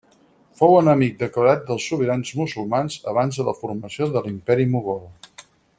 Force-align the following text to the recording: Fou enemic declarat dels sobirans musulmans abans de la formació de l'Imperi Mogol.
Fou 0.61 0.71
enemic 0.77 1.19
declarat 1.19 1.61
dels 1.67 1.85
sobirans 1.91 2.33
musulmans 2.41 2.97
abans 3.13 3.41
de 3.43 3.47
la 3.51 3.57
formació 3.61 4.09
de 4.17 4.29
l'Imperi 4.29 4.71
Mogol. 4.75 5.07